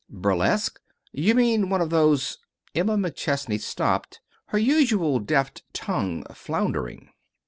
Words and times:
"Burlesque? 0.09 0.79
You 1.11 1.35
mean 1.35 1.69
one 1.69 1.79
of 1.79 1.91
those" 1.91 2.39
Emma 2.73 2.97
McChesney 2.97 3.59
stopped, 3.61 4.19
her 4.47 4.57
usually 4.57 5.23
deft 5.23 5.61
tongue 5.73 6.23
floundering. 6.33 7.09